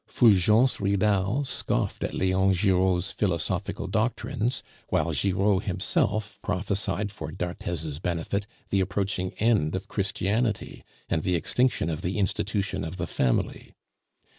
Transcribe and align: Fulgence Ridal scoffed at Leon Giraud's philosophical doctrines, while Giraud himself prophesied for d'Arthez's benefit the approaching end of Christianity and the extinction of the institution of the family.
Fulgence 0.07 0.79
Ridal 0.81 1.45
scoffed 1.45 2.03
at 2.03 2.15
Leon 2.15 2.53
Giraud's 2.53 3.11
philosophical 3.11 3.85
doctrines, 3.85 4.63
while 4.89 5.11
Giraud 5.13 5.59
himself 5.65 6.39
prophesied 6.41 7.11
for 7.11 7.31
d'Arthez's 7.31 7.99
benefit 7.99 8.47
the 8.71 8.79
approaching 8.81 9.31
end 9.37 9.75
of 9.75 9.87
Christianity 9.87 10.83
and 11.07 11.21
the 11.21 11.35
extinction 11.35 11.87
of 11.87 12.01
the 12.01 12.17
institution 12.17 12.83
of 12.83 12.97
the 12.97 13.05
family. 13.05 13.75